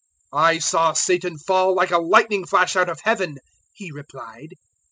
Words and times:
010:018 0.33 0.41
"I 0.41 0.57
saw 0.57 0.93
Satan 0.93 1.37
fall 1.37 1.75
like 1.75 1.91
a 1.91 1.99
lightning 1.99 2.47
flash 2.47 2.75
out 2.75 2.89
of 2.89 3.01
Heaven," 3.01 3.37
He 3.71 3.91
replied. 3.91 4.53